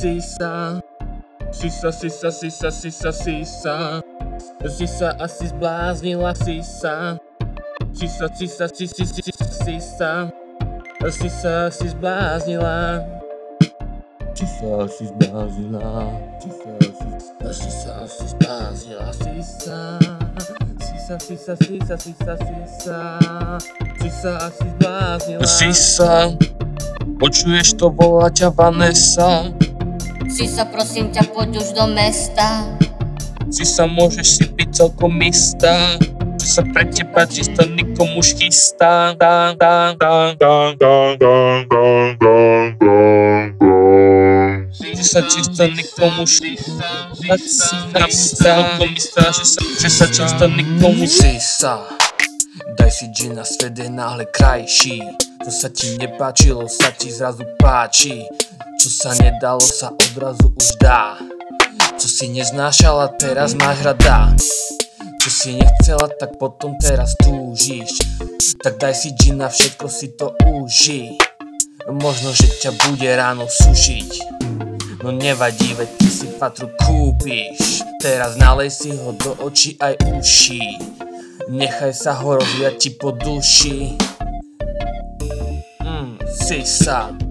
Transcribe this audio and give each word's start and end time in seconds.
sisa. 0.00 0.80
Sisa, 1.50 1.90
sisa, 1.92 2.30
sisa, 2.30 2.70
sisa, 2.70 3.12
sisa. 3.12 4.02
Sisa 4.68 5.16
asi 5.18 5.46
zbláznila 5.50 6.34
sisa. 6.34 7.18
Sisa, 7.92 8.28
sisa, 8.34 8.68
sisa, 8.68 9.04
sisa, 9.04 9.44
sisa. 9.64 10.12
Sisa 11.10 11.70
si 11.70 11.88
zbláznila. 11.88 13.02
Sisa 14.34 14.86
si 14.86 15.04
zbláznila. 15.10 16.14
Sisa 16.38 16.70
si, 17.50 17.70
sisa 17.70 17.94
si 18.06 18.24
zbláznila. 18.28 19.10
Sisa. 19.12 19.98
Sisa, 20.78 21.16
sisa, 21.18 21.54
sisa, 21.56 21.96
sisa, 21.98 22.34
sisa. 22.38 23.00
Sisa 23.98 24.32
asi 24.46 24.66
zbláznila. 24.78 25.42
Sisa, 25.42 26.12
počuješ 27.18 27.74
to, 27.74 27.90
volá 27.90 28.30
ťa 28.30 28.54
Vanessa. 28.54 29.50
Sisa, 30.28 30.68
prosím 30.68 31.08
ťa, 31.08 31.24
poď 31.32 31.56
už 31.64 31.72
do 31.72 31.88
mesta. 31.88 32.68
Sisa, 33.48 33.88
môžeš 33.88 34.26
si 34.28 34.44
byť 34.44 34.68
celkom 34.76 35.16
istá. 35.24 35.96
Že 36.36 36.46
sa 36.46 36.62
pre 36.68 36.84
teba 36.92 37.24
čisto 37.24 37.64
nikomu 37.64 38.20
už 38.20 38.36
chystá. 38.36 39.16
Dá, 39.16 39.56
dá, 39.56 39.96
dá, 39.96 40.36
dá, 40.36 40.76
dá, 40.76 40.96
dá, 41.16 41.36
dá, 41.64 41.86
dá, 42.20 42.38
dá, 42.76 42.98
dá. 43.56 43.76
Že 44.68 45.04
sa 45.04 45.20
čisto 45.24 45.64
nikomu 45.64 46.28
už 46.28 46.44
tak 47.24 47.40
si 47.40 47.76
chystá. 47.96 48.76
Že 48.78 49.44
sa, 49.48 49.60
že 49.80 49.88
sa 49.88 50.06
čisto 50.12 50.44
nikomu 50.44 51.08
Sisa, 51.08 51.88
daj 52.76 52.90
si 52.92 53.08
džina, 53.16 53.48
svet 53.48 53.80
je 53.80 53.88
náhle 53.88 54.28
krajší. 54.28 55.00
Čo 55.40 55.50
sa 55.50 55.68
ti 55.72 55.96
nepáčilo, 55.96 56.68
sa 56.68 56.92
ti 56.92 57.08
zrazu 57.08 57.48
páči. 57.56 58.28
Čo 58.88 59.04
sa 59.04 59.12
nedalo, 59.20 59.60
sa 59.60 59.92
odrazu 59.92 60.48
už 60.48 60.80
dá. 60.80 61.20
Čo 62.00 62.08
si 62.08 62.32
neznášala, 62.32 63.20
teraz 63.20 63.52
máš 63.52 63.84
rada. 63.84 64.32
Čo 65.20 65.28
si 65.28 65.60
nechcela, 65.60 66.08
tak 66.08 66.40
potom 66.40 66.72
teraz 66.80 67.12
túžiš. 67.20 68.00
Tak 68.64 68.80
daj 68.80 68.96
si 68.96 69.12
džina, 69.12 69.52
všetko 69.52 69.86
si 69.92 70.16
to 70.16 70.32
uži. 70.40 71.20
Možno, 72.00 72.32
že 72.32 72.48
ťa 72.48 72.72
bude 72.88 73.12
ráno 73.12 73.44
sušiť. 73.44 74.10
No 75.04 75.12
nevadí, 75.12 75.76
veď 75.76 75.90
ty 76.00 76.08
si 76.08 76.32
fatru 76.40 76.72
kúpiš. 76.80 77.84
Teraz 78.00 78.40
nalej 78.40 78.72
si 78.72 78.96
ho 78.96 79.12
do 79.12 79.36
očí 79.44 79.76
aj 79.84 80.00
uší. 80.16 80.64
Nechaj 81.52 81.92
sa 81.92 82.16
ho 82.24 82.40
rozviať 82.40 82.74
ti 82.80 82.90
po 82.96 83.12
duši. 83.12 84.00
Mm, 85.84 86.24
sisa. 86.24 87.12
Sisa, 87.12 87.27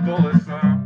the 0.00 0.06
bullets 0.06 0.44
sound. 0.46 0.79